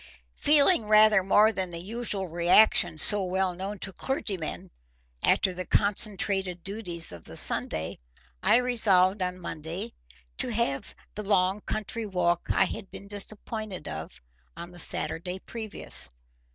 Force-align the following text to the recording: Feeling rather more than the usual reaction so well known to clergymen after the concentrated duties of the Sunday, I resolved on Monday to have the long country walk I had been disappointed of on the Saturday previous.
Feeling 0.37 0.85
rather 0.87 1.21
more 1.23 1.53
than 1.53 1.69
the 1.69 1.77
usual 1.77 2.25
reaction 2.27 2.97
so 2.97 3.23
well 3.23 3.53
known 3.53 3.77
to 3.77 3.93
clergymen 3.93 4.71
after 5.23 5.53
the 5.53 5.63
concentrated 5.67 6.63
duties 6.63 7.11
of 7.11 7.23
the 7.25 7.37
Sunday, 7.37 7.97
I 8.41 8.55
resolved 8.55 9.21
on 9.21 9.37
Monday 9.39 9.93
to 10.37 10.47
have 10.51 10.95
the 11.13 11.21
long 11.23 11.61
country 11.61 12.07
walk 12.07 12.47
I 12.51 12.63
had 12.65 12.89
been 12.89 13.07
disappointed 13.07 13.87
of 13.87 14.19
on 14.57 14.71
the 14.71 14.79
Saturday 14.79 15.37
previous. 15.37 16.09